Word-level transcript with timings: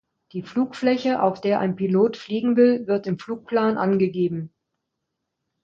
Die 0.31 0.41
Flugfläche, 0.41 1.21
auf 1.21 1.41
der 1.41 1.59
ein 1.59 1.75
Pilot 1.75 2.17
fliegen 2.17 2.55
will, 2.57 2.87
wird 2.87 3.05
im 3.05 3.19
Flugplan 3.19 3.77
angegeben. 3.77 4.51